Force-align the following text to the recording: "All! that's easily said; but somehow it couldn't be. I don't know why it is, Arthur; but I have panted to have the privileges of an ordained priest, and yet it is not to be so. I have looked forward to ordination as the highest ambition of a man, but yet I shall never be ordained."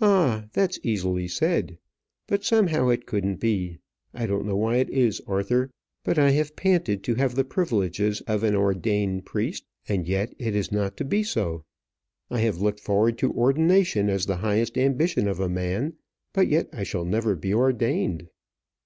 "All! 0.00 0.44
that's 0.54 0.78
easily 0.82 1.28
said; 1.28 1.76
but 2.26 2.42
somehow 2.42 2.88
it 2.88 3.04
couldn't 3.04 3.36
be. 3.36 3.80
I 4.14 4.24
don't 4.24 4.46
know 4.46 4.56
why 4.56 4.76
it 4.76 4.88
is, 4.88 5.20
Arthur; 5.26 5.70
but 6.04 6.18
I 6.18 6.30
have 6.30 6.56
panted 6.56 7.04
to 7.04 7.16
have 7.16 7.34
the 7.34 7.44
privileges 7.44 8.22
of 8.22 8.44
an 8.44 8.54
ordained 8.56 9.26
priest, 9.26 9.66
and 9.86 10.08
yet 10.08 10.34
it 10.38 10.56
is 10.56 10.72
not 10.72 10.96
to 10.96 11.04
be 11.04 11.22
so. 11.22 11.64
I 12.30 12.40
have 12.40 12.62
looked 12.62 12.80
forward 12.80 13.18
to 13.18 13.30
ordination 13.34 14.08
as 14.08 14.24
the 14.24 14.36
highest 14.36 14.78
ambition 14.78 15.28
of 15.28 15.38
a 15.38 15.50
man, 15.50 15.96
but 16.32 16.48
yet 16.48 16.70
I 16.72 16.82
shall 16.82 17.04
never 17.04 17.36
be 17.36 17.52
ordained." 17.52 18.28